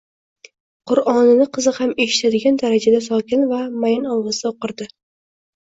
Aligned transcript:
Qur'onini 0.91 1.47
qizi 1.57 1.73
ham 1.75 1.91
eshitadigan 2.07 2.59
darajada 2.63 3.03
sokin 3.11 3.47
va 3.55 3.63
mayin 3.87 4.11
ovozda 4.17 4.53
o'qirdi. 4.55 4.93